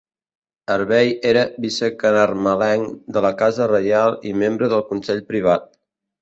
[0.75, 5.71] Hervey era vice-camarlenc de la casa reial i membre del Consell Privat.